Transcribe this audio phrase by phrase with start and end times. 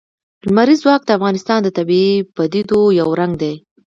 [0.47, 3.53] لمریز ځواک د افغانستان د طبیعي پدیدو یو رنګ دی.